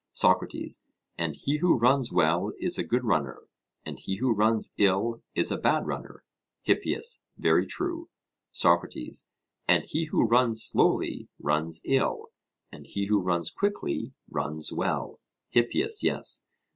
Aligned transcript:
SOCRATES: 0.13 0.81
And 1.15 1.35
he 1.35 1.57
who 1.57 1.77
runs 1.77 2.11
well 2.11 2.53
is 2.59 2.79
a 2.79 2.83
good 2.83 3.03
runner, 3.05 3.43
and 3.85 3.99
he 3.99 4.15
who 4.15 4.33
runs 4.33 4.73
ill 4.79 5.21
is 5.35 5.51
a 5.51 5.59
bad 5.59 5.85
runner? 5.85 6.23
HIPPIAS: 6.63 7.19
Very 7.37 7.67
true. 7.67 8.09
SOCRATES: 8.51 9.27
And 9.67 9.85
he 9.85 10.05
who 10.05 10.23
runs 10.25 10.63
slowly 10.63 11.29
runs 11.37 11.83
ill, 11.85 12.31
and 12.71 12.87
he 12.87 13.05
who 13.05 13.19
runs 13.21 13.51
quickly 13.51 14.15
runs 14.27 14.73
well? 14.73 15.19
HIPPIAS: 15.51 16.01
Yes. 16.01 16.45